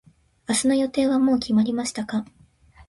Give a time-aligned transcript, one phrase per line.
[0.49, 2.25] 明日の予定はもう決まりましたか。